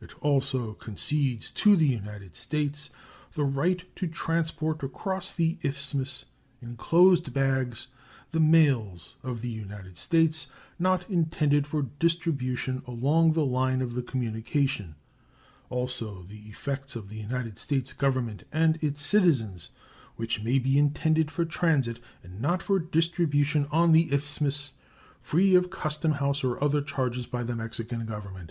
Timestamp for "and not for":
22.24-22.80